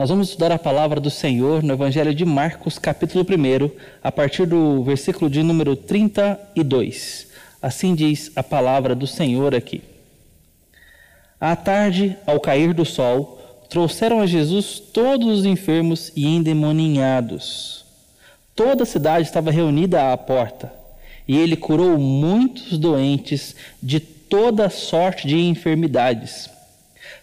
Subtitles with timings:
[0.00, 3.70] Nós vamos estudar a palavra do Senhor no Evangelho de Marcos, capítulo 1,
[4.02, 7.26] a partir do versículo de número 32.
[7.60, 9.82] Assim diz a palavra do Senhor aqui.
[11.38, 17.84] À tarde, ao cair do sol, trouxeram a Jesus todos os enfermos e endemoninhados.
[18.56, 20.72] Toda a cidade estava reunida à porta,
[21.28, 26.48] e ele curou muitos doentes de toda sorte de enfermidades.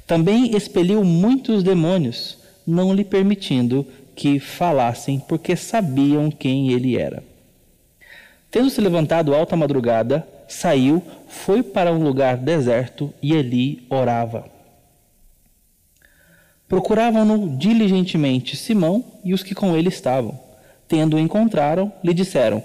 [0.05, 2.36] Também expeliu muitos demônios
[2.67, 7.23] não lhe permitindo que falassem, porque sabiam quem ele era.
[8.51, 14.45] Tendo se levantado alta madrugada, saiu, foi para um lugar deserto e ali orava.
[16.67, 20.37] Procuravam-no diligentemente Simão e os que com ele estavam.
[20.87, 22.61] Tendo-o encontraram, lhe disseram: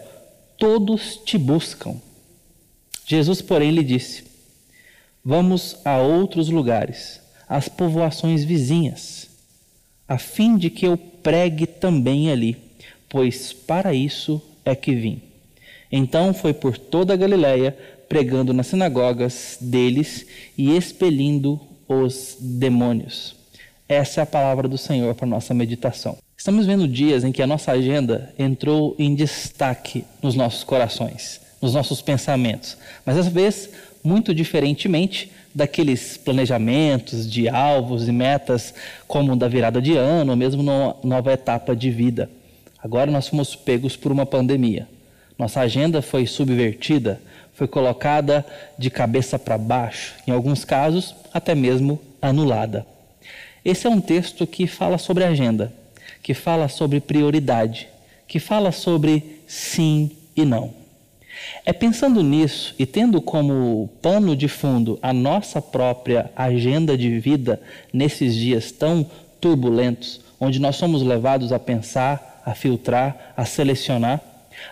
[0.58, 1.94] Todos te buscam.
[3.06, 4.24] Jesus, porém, lhe disse:
[5.24, 9.21] Vamos a outros lugares, às povoações vizinhas
[10.12, 12.58] a fim de que eu pregue também ali,
[13.08, 15.22] pois para isso é que vim.
[15.90, 17.74] Então foi por toda a Galiléia,
[18.10, 23.34] pregando nas sinagogas deles e expelindo os demônios.
[23.88, 26.18] Essa é a palavra do Senhor para nossa meditação.
[26.36, 31.72] Estamos vendo dias em que a nossa agenda entrou em destaque nos nossos corações, nos
[31.72, 32.76] nossos pensamentos,
[33.06, 33.70] mas às vezes,
[34.04, 38.74] muito diferentemente, daqueles planejamentos de alvos e metas,
[39.06, 42.30] como da virada de ano, ou mesmo numa nova etapa de vida.
[42.82, 44.88] Agora nós fomos pegos por uma pandemia.
[45.38, 47.20] Nossa agenda foi subvertida,
[47.54, 48.44] foi colocada
[48.78, 52.86] de cabeça para baixo, em alguns casos, até mesmo anulada.
[53.64, 55.72] Esse é um texto que fala sobre agenda,
[56.22, 57.88] que fala sobre prioridade,
[58.26, 60.81] que fala sobre sim e não.
[61.64, 67.60] É pensando nisso e tendo como pano de fundo a nossa própria agenda de vida
[67.92, 69.06] nesses dias tão
[69.40, 74.20] turbulentos, onde nós somos levados a pensar, a filtrar, a selecionar,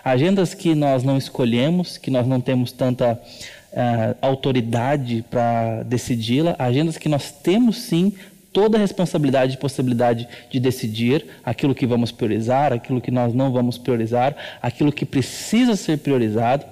[0.03, 6.97] agendas que nós não escolhemos, que nós não temos tanta uh, autoridade para decidi-la, agendas
[6.97, 8.13] que nós temos sim
[8.53, 13.51] toda a responsabilidade e possibilidade de decidir aquilo que vamos priorizar, aquilo que nós não
[13.51, 16.65] vamos priorizar, aquilo que precisa ser priorizado.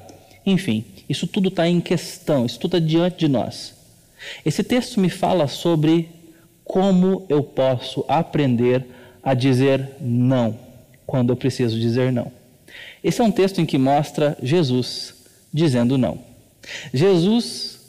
[0.46, 3.74] Enfim, isso tudo está em questão, isso tudo está diante de nós.
[4.46, 6.10] Esse texto me fala sobre
[6.66, 8.86] como eu posso aprender
[9.24, 10.58] a dizer não
[11.06, 12.32] quando eu preciso dizer não.
[13.04, 15.16] Esse é um texto em que mostra Jesus
[15.52, 16.20] dizendo não.
[16.94, 17.80] Jesus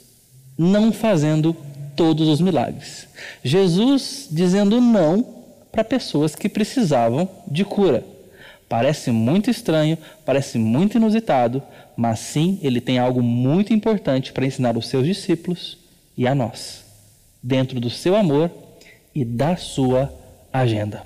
[0.57, 1.55] não fazendo
[1.95, 3.07] todos os milagres.
[3.43, 5.25] Jesus dizendo não
[5.71, 8.03] para pessoas que precisavam de cura.
[8.67, 11.61] Parece muito estranho, parece muito inusitado,
[11.95, 15.77] mas sim, ele tem algo muito importante para ensinar os seus discípulos
[16.17, 16.83] e a nós,
[17.43, 18.49] dentro do seu amor
[19.13, 20.13] e da sua
[20.53, 21.03] agenda.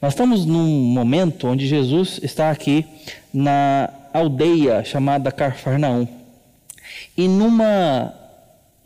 [0.00, 2.84] Nós estamos num momento onde Jesus está aqui
[3.32, 6.06] na aldeia chamada Carfarnaum.
[7.16, 8.14] E numa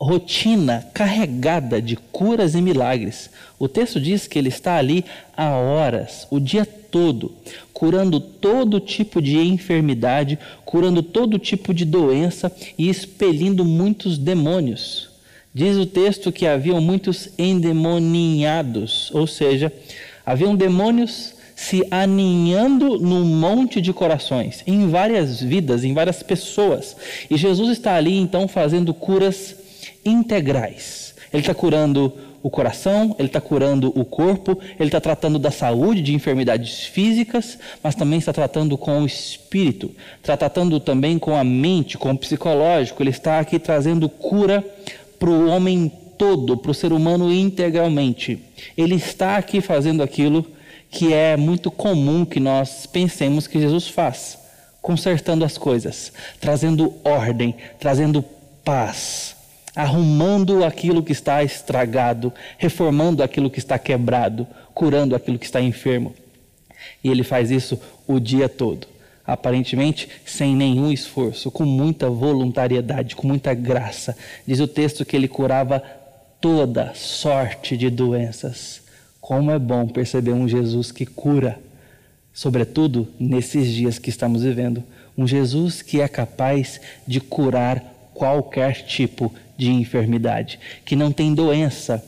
[0.03, 3.29] rotina carregada de curas e milagres.
[3.57, 5.05] O texto diz que ele está ali
[5.35, 7.31] há horas, o dia todo,
[7.71, 15.09] curando todo tipo de enfermidade, curando todo tipo de doença e expelindo muitos demônios.
[15.53, 19.71] Diz o texto que haviam muitos endemoninhados, ou seja,
[20.25, 26.95] haviam demônios se aninhando num monte de corações, em várias vidas, em várias pessoas.
[27.29, 29.62] E Jesus está ali então fazendo curas
[30.05, 31.13] integrais.
[31.31, 36.01] Ele está curando o coração, ele está curando o corpo, ele está tratando da saúde,
[36.01, 41.43] de enfermidades físicas, mas também está tratando com o espírito, está tratando também com a
[41.43, 43.01] mente, com o psicológico.
[43.01, 44.63] Ele está aqui trazendo cura
[45.17, 48.39] para o homem todo, para o ser humano integralmente.
[48.77, 50.45] Ele está aqui fazendo aquilo
[50.91, 54.37] que é muito comum que nós pensemos que Jesus faz,
[54.81, 58.23] consertando as coisas, trazendo ordem, trazendo
[58.65, 59.33] paz
[59.75, 66.13] arrumando aquilo que está estragado, reformando aquilo que está quebrado, curando aquilo que está enfermo.
[67.03, 68.87] E ele faz isso o dia todo,
[69.25, 74.15] aparentemente sem nenhum esforço, com muita voluntariedade, com muita graça.
[74.45, 75.81] Diz o texto que ele curava
[76.39, 78.81] toda sorte de doenças.
[79.19, 81.57] Como é bom perceber um Jesus que cura,
[82.33, 84.83] sobretudo nesses dias que estamos vivendo.
[85.17, 92.03] Um Jesus que é capaz de curar qualquer tipo de enfermidade, que não tem doença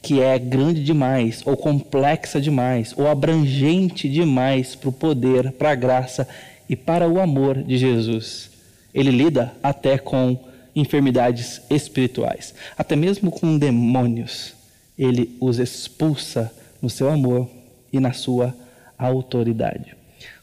[0.00, 5.74] que é grande demais, ou complexa demais, ou abrangente demais para o poder, para a
[5.74, 6.26] graça
[6.68, 8.50] e para o amor de Jesus.
[8.94, 10.38] Ele lida até com
[10.74, 14.54] enfermidades espirituais, até mesmo com demônios.
[14.98, 17.48] Ele os expulsa no seu amor
[17.92, 18.54] e na sua
[18.96, 19.94] autoridade.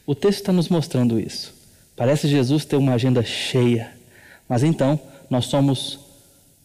[0.06, 1.54] O texto está nos mostrando isso.
[1.96, 3.95] Parece Jesus ter uma agenda cheia,
[4.48, 4.98] mas então
[5.28, 5.98] nós somos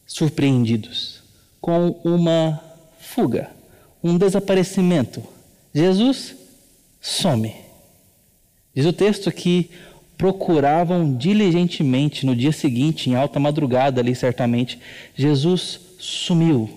[0.05, 1.21] surpreendidos
[1.59, 2.59] com uma
[2.99, 3.49] fuga,
[4.03, 5.23] um desaparecimento.
[5.73, 6.35] Jesus
[6.99, 7.53] some.
[8.73, 9.69] Diz o texto que
[10.17, 14.79] procuravam diligentemente no dia seguinte, em alta madrugada ali certamente,
[15.15, 16.69] Jesus sumiu.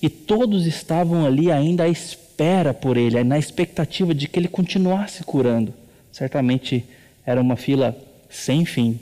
[0.00, 5.24] E todos estavam ali ainda à espera por ele, na expectativa de que ele continuasse
[5.24, 5.74] curando.
[6.12, 6.84] Certamente
[7.26, 7.96] era uma fila
[8.30, 8.98] sem fim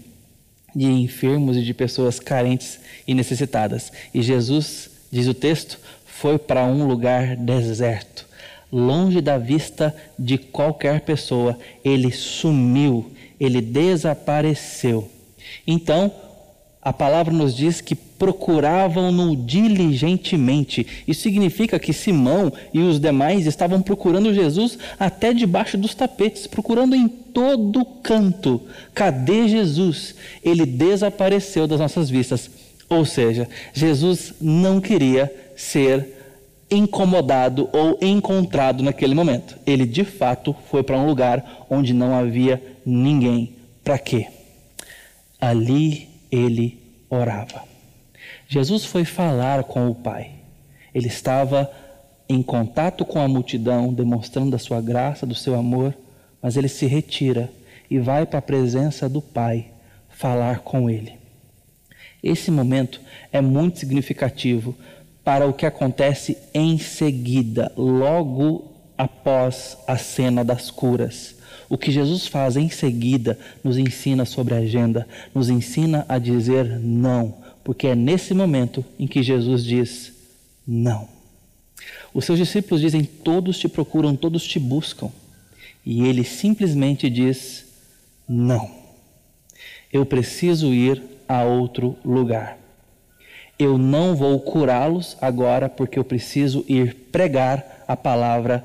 [0.76, 2.78] de enfermos e de pessoas carentes
[3.08, 3.90] e necessitadas.
[4.12, 8.26] E Jesus, diz o texto, foi para um lugar deserto,
[8.70, 11.58] longe da vista de qualquer pessoa.
[11.82, 15.10] Ele sumiu, ele desapareceu.
[15.66, 16.12] Então,
[16.86, 20.86] a palavra nos diz que procuravam-no diligentemente.
[21.04, 26.94] Isso significa que Simão e os demais estavam procurando Jesus até debaixo dos tapetes, procurando
[26.94, 28.62] em todo canto.
[28.94, 30.14] Cadê Jesus?
[30.44, 32.48] Ele desapareceu das nossas vistas.
[32.88, 36.06] Ou seja, Jesus não queria ser
[36.70, 39.58] incomodado ou encontrado naquele momento.
[39.66, 43.56] Ele de fato foi para um lugar onde não havia ninguém.
[43.82, 44.28] Para quê?
[45.40, 46.78] Ali ele
[47.08, 47.62] orava.
[48.48, 50.30] Jesus foi falar com o Pai.
[50.94, 51.70] Ele estava
[52.28, 55.94] em contato com a multidão, demonstrando a sua graça, do seu amor,
[56.42, 57.50] mas ele se retira
[57.90, 59.66] e vai para a presença do Pai
[60.08, 61.14] falar com ele.
[62.22, 63.00] Esse momento
[63.32, 64.74] é muito significativo
[65.22, 71.36] para o que acontece em seguida, logo após a cena das curas.
[71.68, 76.78] O que Jesus faz em seguida nos ensina sobre a agenda, nos ensina a dizer
[76.78, 77.34] não,
[77.64, 80.12] porque é nesse momento em que Jesus diz
[80.66, 81.08] não.
[82.14, 85.10] Os seus discípulos dizem: Todos te procuram, todos te buscam.
[85.84, 87.66] E ele simplesmente diz:
[88.28, 88.70] Não.
[89.92, 92.58] Eu preciso ir a outro lugar.
[93.58, 98.64] Eu não vou curá-los agora porque eu preciso ir pregar a palavra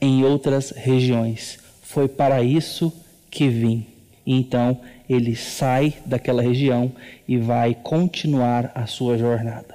[0.00, 1.58] em outras regiões.
[1.90, 2.92] Foi para isso
[3.28, 3.84] que vim.
[4.24, 6.92] Então ele sai daquela região
[7.26, 9.74] e vai continuar a sua jornada.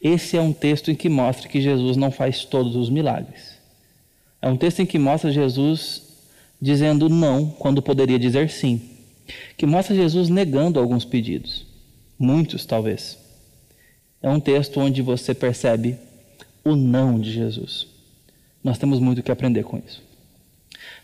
[0.00, 3.58] Esse é um texto em que mostra que Jesus não faz todos os milagres.
[4.40, 6.04] É um texto em que mostra Jesus
[6.58, 8.80] dizendo não quando poderia dizer sim.
[9.58, 11.66] Que mostra Jesus negando alguns pedidos.
[12.18, 13.18] Muitos, talvez.
[14.22, 15.98] É um texto onde você percebe
[16.64, 17.86] o não de Jesus.
[18.64, 20.08] Nós temos muito que aprender com isso.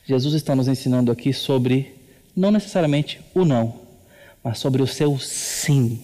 [0.06, 1.94] Jesus está nos ensinando aqui sobre,
[2.34, 3.74] não necessariamente o não,
[4.42, 6.00] mas sobre o seu sim.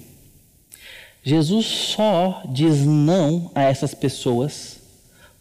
[1.22, 4.80] Jesus só diz não a essas pessoas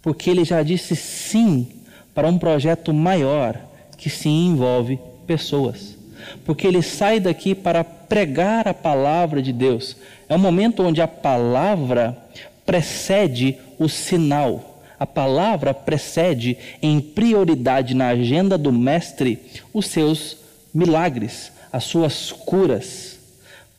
[0.02, 1.68] porque ele já disse sim
[2.14, 3.60] para um projeto maior
[3.98, 5.98] que sim envolve pessoas.
[6.46, 9.96] Porque ele sai daqui para pregar a palavra de Deus.
[10.30, 12.18] É um momento onde a palavra
[12.66, 14.71] precede o sinal
[15.02, 19.40] a palavra precede em prioridade na agenda do Mestre
[19.74, 20.38] os seus
[20.72, 23.18] milagres, as suas curas.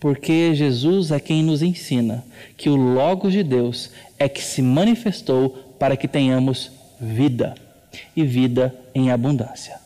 [0.01, 2.25] Porque Jesus é quem nos ensina
[2.57, 7.55] que o Logos de Deus é que se manifestou para que tenhamos vida
[8.17, 9.77] e vida em abundância.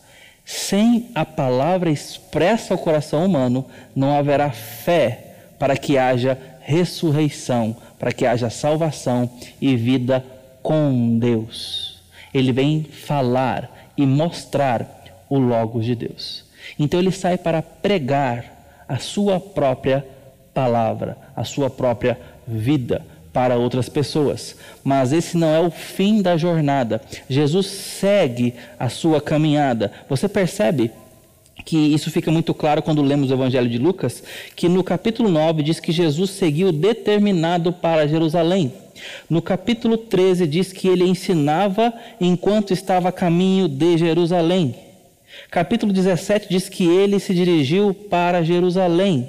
[0.42, 8.10] Sem a palavra expressa ao coração humano, não haverá fé para que haja ressurreição, para
[8.10, 10.24] que haja salvação e vida
[10.66, 12.00] com Deus.
[12.34, 16.44] Ele vem falar e mostrar o Logos de Deus.
[16.76, 20.04] Então ele sai para pregar a sua própria
[20.52, 22.18] palavra, a sua própria
[22.48, 24.56] vida para outras pessoas.
[24.82, 27.00] Mas esse não é o fim da jornada.
[27.30, 29.92] Jesus segue a sua caminhada.
[30.08, 30.90] Você percebe
[31.66, 34.22] que isso fica muito claro quando lemos o Evangelho de Lucas,
[34.54, 38.72] que no capítulo 9 diz que Jesus seguiu determinado para Jerusalém.
[39.28, 44.76] No capítulo 13 diz que ele ensinava enquanto estava a caminho de Jerusalém.
[45.50, 49.28] Capítulo 17 diz que ele se dirigiu para Jerusalém.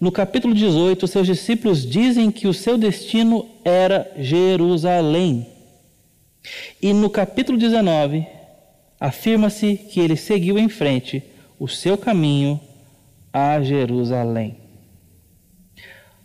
[0.00, 5.46] No capítulo 18, seus discípulos dizem que o seu destino era Jerusalém.
[6.82, 8.26] E no capítulo 19,
[9.00, 11.22] afirma-se que ele seguiu em frente
[11.58, 12.60] o seu caminho
[13.32, 14.56] a Jerusalém.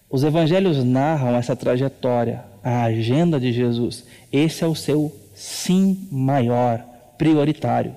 [0.10, 4.06] Os evangelhos narram essa trajetória, a agenda de Jesus.
[4.32, 6.84] Esse é o seu sim maior,
[7.18, 7.96] prioritário.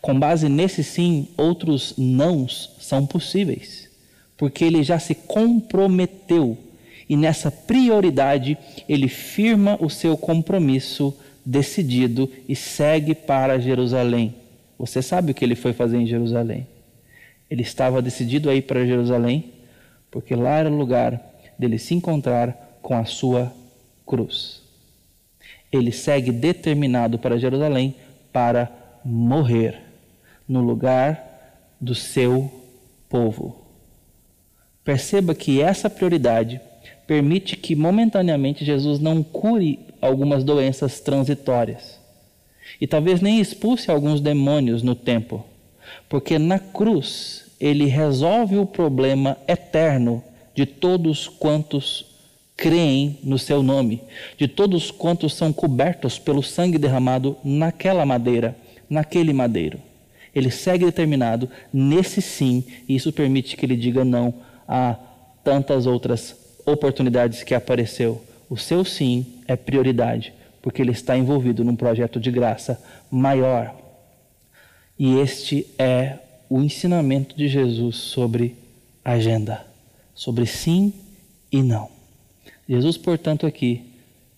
[0.00, 3.88] Com base nesse sim, outros nãos são possíveis,
[4.36, 6.56] porque ele já se comprometeu
[7.08, 11.14] e nessa prioridade ele firma o seu compromisso
[11.46, 14.34] decidido e segue para Jerusalém.
[14.76, 16.66] Você sabe o que ele foi fazer em Jerusalém?
[17.48, 19.52] Ele estava decidido a ir para Jerusalém,
[20.10, 21.22] porque lá era o lugar
[21.56, 23.52] dele se encontrar com a sua
[24.04, 24.60] cruz.
[25.70, 27.94] Ele segue determinado para Jerusalém
[28.32, 28.70] para
[29.04, 29.80] morrer
[30.48, 31.24] no lugar
[31.80, 32.50] do seu
[33.08, 33.64] povo.
[34.84, 36.60] Perceba que essa prioridade
[37.06, 41.96] permite que momentaneamente Jesus não cure algumas doenças transitórias
[42.80, 45.44] e talvez nem expulse alguns demônios no tempo,
[46.08, 50.22] porque na cruz ele resolve o problema eterno
[50.54, 52.04] de todos quantos
[52.56, 54.02] creem no seu nome,
[54.38, 58.56] de todos quantos são cobertos pelo sangue derramado naquela madeira,
[58.88, 59.78] naquele madeiro.
[60.34, 64.34] Ele segue determinado nesse sim, e isso permite que ele diga não
[64.68, 64.96] a
[65.42, 66.34] tantas outras
[66.66, 68.22] oportunidades que apareceu.
[68.48, 73.74] O seu sim é prioridade, porque ele está envolvido num projeto de graça maior.
[74.98, 78.56] E este é o ensinamento de Jesus sobre
[79.04, 79.64] agenda,
[80.14, 80.92] sobre sim
[81.50, 81.88] e não.
[82.68, 83.84] Jesus, portanto, aqui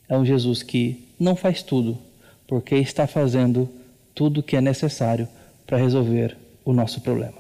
[0.09, 1.99] é um Jesus que não faz tudo,
[2.47, 3.69] porque está fazendo
[4.15, 5.29] tudo o que é necessário
[5.67, 7.39] para resolver o nosso problema.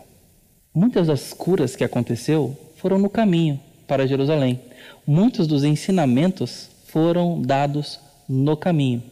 [0.75, 4.61] Muitas das curas que aconteceu foram no caminho para Jerusalém.
[5.07, 9.03] Muitos dos ensinamentos foram dados no caminho.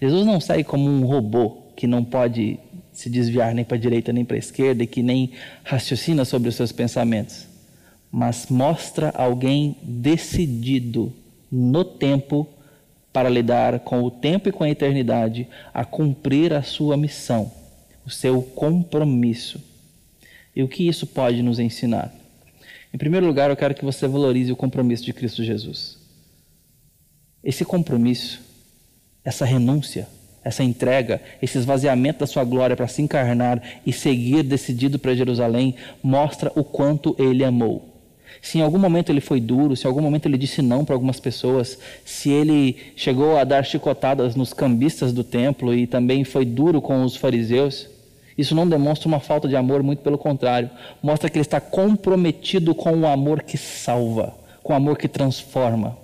[0.00, 2.58] Jesus não sai como um robô que não pode
[2.92, 5.32] se desviar nem para a direita nem para a esquerda e que nem
[5.64, 7.46] raciocina sobre os seus pensamentos,
[8.10, 11.12] mas mostra alguém decidido
[11.50, 12.46] no tempo
[13.12, 17.52] para lidar com o tempo e com a eternidade, a cumprir a sua missão,
[18.06, 19.60] o seu compromisso.
[20.56, 22.12] E o que isso pode nos ensinar?
[22.92, 25.96] Em primeiro lugar, eu quero que você valorize o compromisso de Cristo Jesus.
[27.42, 28.40] Esse compromisso,
[29.24, 30.06] essa renúncia,
[30.44, 35.76] essa entrega, esse esvaziamento da sua glória para se encarnar e seguir decidido para Jerusalém,
[36.02, 37.88] mostra o quanto ele amou.
[38.40, 40.94] Se em algum momento ele foi duro, se em algum momento ele disse não para
[40.94, 46.44] algumas pessoas, se ele chegou a dar chicotadas nos cambistas do templo e também foi
[46.44, 47.88] duro com os fariseus,
[48.36, 50.70] isso não demonstra uma falta de amor, muito pelo contrário.
[51.02, 55.96] Mostra que ele está comprometido com o amor que salva, com o amor que transforma.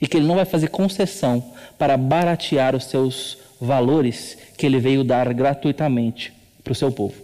[0.00, 1.44] E que ele não vai fazer concessão
[1.78, 7.14] para baratear os seus valores que ele veio dar gratuitamente para o seu povo.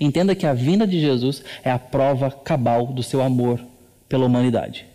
[0.00, 3.60] Entenda que a vinda de Jesus é a prova cabal do seu amor
[4.08, 4.86] pela humanidade.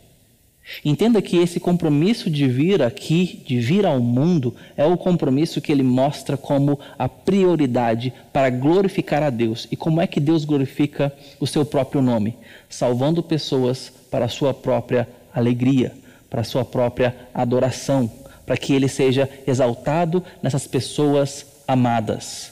[0.83, 5.71] Entenda que esse compromisso de vir aqui, de vir ao mundo, é o compromisso que
[5.71, 9.67] ele mostra como a prioridade para glorificar a Deus.
[9.71, 12.35] E como é que Deus glorifica o seu próprio nome?
[12.69, 15.91] Salvando pessoas para a sua própria alegria,
[16.29, 18.09] para a sua própria adoração,
[18.45, 22.51] para que ele seja exaltado nessas pessoas amadas.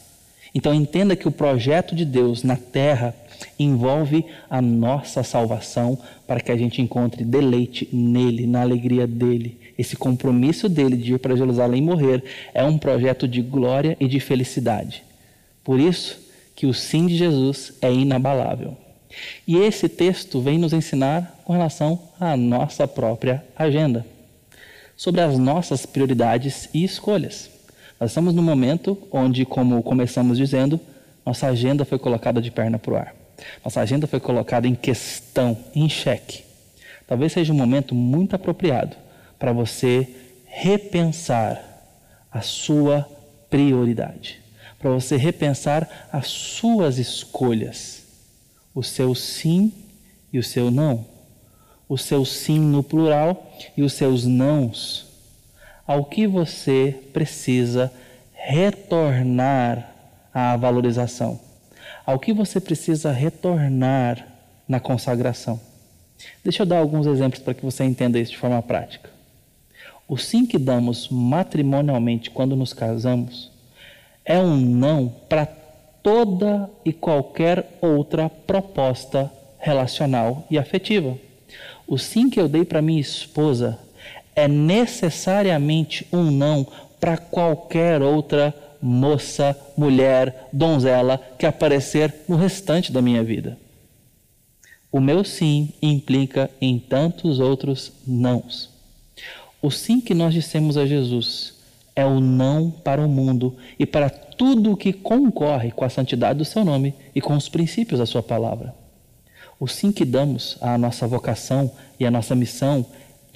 [0.53, 3.13] Então entenda que o projeto de Deus na terra
[3.57, 9.59] envolve a nossa salvação para que a gente encontre deleite nele, na alegria dele.
[9.77, 14.19] Esse compromisso dele de ir para Jerusalém morrer é um projeto de glória e de
[14.19, 15.03] felicidade.
[15.63, 16.19] Por isso
[16.55, 18.77] que o sim de Jesus é inabalável.
[19.47, 24.05] E esse texto vem nos ensinar com relação à nossa própria agenda
[24.97, 27.49] sobre as nossas prioridades e escolhas.
[27.99, 30.79] Nós estamos no momento onde, como começamos dizendo,
[31.23, 33.16] nossa agenda foi colocada de perna para o ar.
[33.63, 36.43] Nossa agenda foi colocada em questão, em xeque.
[37.05, 38.95] Talvez seja um momento muito apropriado
[39.39, 40.07] para você
[40.45, 41.63] repensar
[42.31, 43.07] a sua
[43.49, 44.41] prioridade,
[44.79, 48.03] para você repensar as suas escolhas,
[48.73, 49.71] o seu sim
[50.31, 51.17] e o seu não
[51.89, 55.07] o seu sim no plural e os seus nãos,
[55.85, 57.91] ao que você precisa
[58.33, 59.89] retornar
[60.33, 61.39] à valorização,
[62.07, 64.25] ao que você precisa retornar
[64.65, 65.59] na consagração.
[66.41, 69.09] Deixa eu dar alguns exemplos para que você entenda isso de forma prática.
[70.07, 73.51] O sim que damos matrimonialmente quando nos casamos
[74.23, 75.45] é um não para
[76.01, 81.17] toda e qualquer outra proposta relacional e afetiva.
[81.85, 83.77] O sim que eu dei para minha esposa
[84.33, 86.65] é necessariamente um não
[87.01, 93.57] para qualquer outra moça, mulher, donzela que aparecer no restante da minha vida.
[94.91, 98.69] O meu sim implica em tantos outros nãos.
[99.61, 101.55] O sim que nós dissemos a Jesus
[101.95, 106.39] é o não para o mundo e para tudo o que concorre com a santidade
[106.39, 108.73] do seu nome e com os princípios da sua palavra.
[109.59, 112.85] O sim que damos à nossa vocação e à nossa missão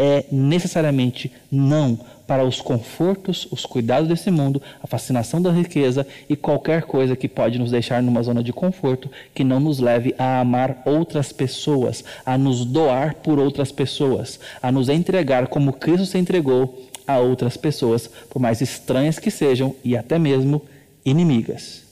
[0.03, 6.35] é necessariamente não para os confortos, os cuidados desse mundo, a fascinação da riqueza e
[6.35, 10.39] qualquer coisa que pode nos deixar numa zona de conforto que não nos leve a
[10.39, 16.17] amar outras pessoas, a nos doar por outras pessoas, a nos entregar como Cristo se
[16.17, 20.63] entregou a outras pessoas, por mais estranhas que sejam e até mesmo
[21.05, 21.83] inimigas.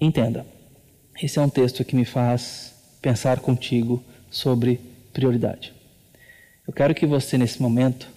[0.00, 0.44] Entenda,
[1.22, 4.80] esse é um texto que me faz pensar contigo sobre
[5.12, 5.83] prioridade.
[6.66, 8.08] Eu quero que você, nesse momento,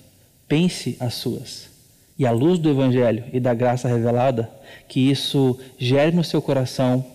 [0.47, 1.69] pense as suas.
[2.17, 4.49] E à luz do Evangelho e da graça revelada,
[4.87, 7.05] que isso gere no seu coração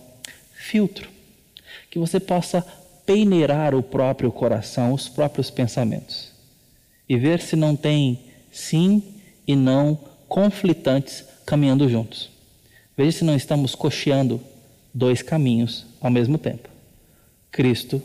[0.53, 1.09] filtro.
[1.89, 2.65] Que você possa
[3.05, 6.31] peneirar o próprio coração, os próprios pensamentos.
[7.09, 8.19] E ver se não tem
[8.51, 9.03] sim
[9.45, 12.31] e não conflitantes caminhando juntos.
[12.95, 14.39] Veja se não estamos cocheando
[14.93, 16.69] dois caminhos ao mesmo tempo:
[17.51, 18.01] Cristo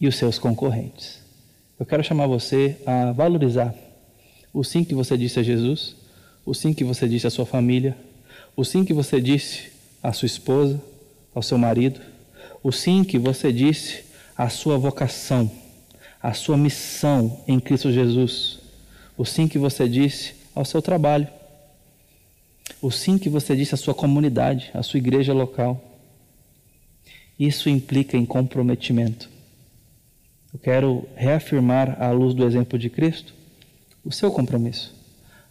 [0.00, 1.21] e os seus concorrentes.
[1.78, 3.74] Eu quero chamar você a valorizar
[4.52, 5.96] o sim que você disse a Jesus,
[6.44, 7.96] o sim que você disse à sua família,
[8.54, 10.80] o sim que você disse à sua esposa,
[11.34, 12.00] ao seu marido,
[12.62, 14.04] o sim que você disse
[14.36, 15.50] à sua vocação,
[16.22, 18.60] à sua missão em Cristo Jesus,
[19.16, 21.26] o sim que você disse ao seu trabalho,
[22.80, 25.80] o sim que você disse à sua comunidade, à sua igreja local.
[27.38, 29.30] Isso implica em comprometimento.
[30.62, 33.34] Quero reafirmar, à luz do exemplo de Cristo,
[34.04, 34.94] o seu compromisso,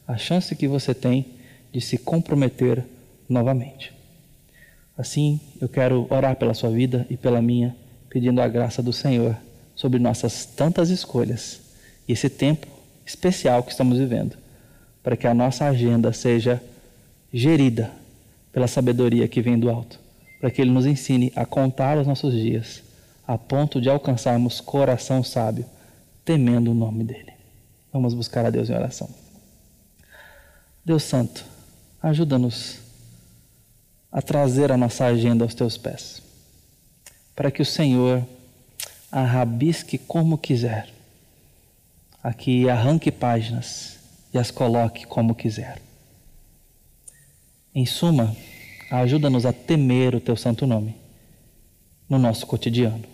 [0.08, 1.25] a chance que você tem
[1.72, 2.84] de se comprometer
[3.27, 3.94] novamente.
[4.98, 7.75] Assim, eu quero orar pela sua vida e pela minha,
[8.10, 9.36] pedindo a graça do Senhor
[9.75, 11.62] sobre nossas tantas escolhas
[12.08, 12.68] e esse tempo
[13.06, 14.38] especial que estamos vivendo,
[15.01, 16.62] para que a nossa agenda seja
[17.34, 17.91] gerida
[18.51, 20.00] pela sabedoria que vem do alto,
[20.39, 22.84] para que Ele nos ensine a contar os nossos dias,
[23.28, 25.66] a ponto de alcançarmos coração sábio,
[26.25, 27.34] temendo o nome dEle.
[27.92, 29.10] Vamos buscar a Deus em oração.
[30.84, 31.46] Deus Santo,
[32.01, 32.80] ajuda-nos
[34.12, 36.22] a trazer a nossa agenda aos teus pés,
[37.36, 38.25] para que o Senhor
[39.12, 40.90] a rabisque como quiser,
[42.24, 44.00] aqui arranque páginas
[44.34, 45.81] e as coloque como quiser.
[47.75, 48.36] Em suma,
[48.90, 51.00] ajuda-nos a temer o teu santo nome
[52.12, 53.06] no nosso cotidiano.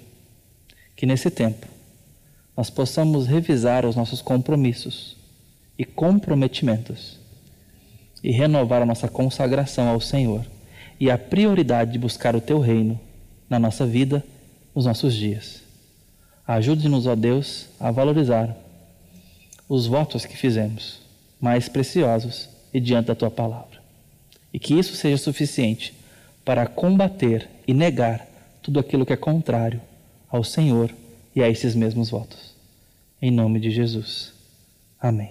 [0.96, 1.68] Que nesse tempo
[2.58, 5.16] nós possamos revisar os nossos compromissos
[5.78, 7.20] e comprometimentos
[8.24, 10.44] e renovar a nossa consagração ao Senhor
[11.00, 13.00] e a prioridade de buscar o teu reino
[13.48, 14.26] na nossa vida,
[14.74, 15.62] nos nossos dias.
[16.48, 18.58] Ajude-nos, ó Deus, a valorizar
[19.70, 21.02] os votos que fizemos,
[21.40, 23.80] mais preciosos e diante da tua palavra.
[24.52, 25.94] E que isso seja suficiente
[26.44, 28.27] para combater e negar
[28.68, 29.80] tudo aquilo que é contrário
[30.30, 30.94] ao Senhor
[31.34, 32.54] e a esses mesmos votos.
[33.22, 34.34] Em nome de Jesus.
[35.00, 35.30] Amém.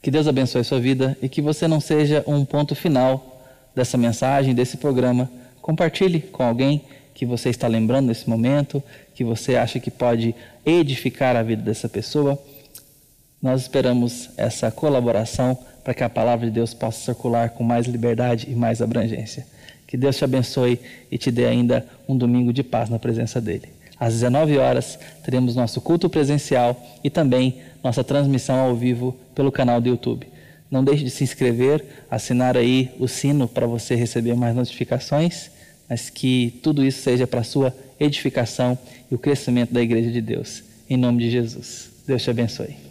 [0.00, 3.42] Que Deus abençoe sua vida e que você não seja um ponto final
[3.74, 5.28] dessa mensagem, desse programa.
[5.60, 8.80] Compartilhe com alguém que você está lembrando nesse momento,
[9.12, 10.32] que você acha que pode
[10.64, 12.40] edificar a vida dessa pessoa.
[13.42, 18.46] Nós esperamos essa colaboração para que a palavra de Deus possa circular com mais liberdade
[18.48, 19.57] e mais abrangência.
[19.88, 20.78] Que Deus te abençoe
[21.10, 23.70] e te dê ainda um domingo de paz na presença dEle.
[23.98, 29.80] Às 19 horas teremos nosso culto presencial e também nossa transmissão ao vivo pelo canal
[29.80, 30.28] do YouTube.
[30.70, 35.50] Não deixe de se inscrever, assinar aí o sino para você receber mais notificações,
[35.88, 38.78] mas que tudo isso seja para a sua edificação
[39.10, 40.62] e o crescimento da Igreja de Deus.
[40.88, 41.90] Em nome de Jesus.
[42.06, 42.87] Deus te abençoe.